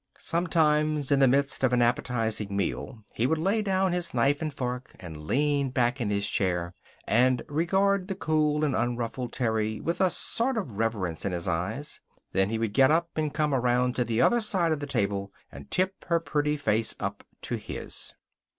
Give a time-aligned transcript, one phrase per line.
[0.17, 4.51] Sometimes, in the midst of an appetizing meal he would lay down his knife and
[4.51, 6.73] fork and lean back in his chair,
[7.05, 12.01] and regard the cool and unruffled Terry with a sort of reverence in his eyes.
[12.31, 15.31] Then he would get up, and come around to the other side of the table,
[15.51, 18.11] and tip her pretty face up to his.